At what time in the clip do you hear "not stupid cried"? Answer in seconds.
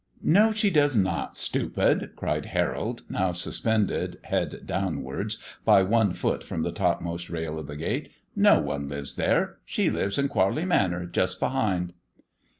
0.95-2.47